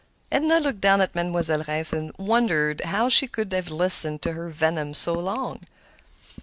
Edna 0.31 0.59
looked 0.59 0.81
down 0.81 0.99
at 0.99 1.13
Mademoiselle 1.13 1.61
Reisz 1.67 1.93
and 1.93 2.11
wondered 2.17 2.81
how 2.85 3.07
she 3.07 3.27
could 3.27 3.51
have 3.53 3.69
listened 3.69 4.23
to 4.23 4.31
her 4.33 4.49
venom 4.49 4.95
so 4.95 5.13
long. 5.13 5.61